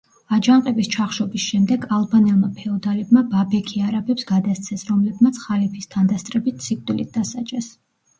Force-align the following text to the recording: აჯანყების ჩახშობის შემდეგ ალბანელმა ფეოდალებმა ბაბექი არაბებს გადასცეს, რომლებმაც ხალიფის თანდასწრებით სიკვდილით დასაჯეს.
აჯანყების 0.35 0.87
ჩახშობის 0.93 1.41
შემდეგ 1.49 1.83
ალბანელმა 1.97 2.47
ფეოდალებმა 2.61 3.23
ბაბექი 3.33 3.83
არაბებს 3.89 4.25
გადასცეს, 4.31 4.85
რომლებმაც 4.93 5.37
ხალიფის 5.43 5.91
თანდასწრებით 5.97 6.65
სიკვდილით 6.69 7.13
დასაჯეს. 7.19 7.69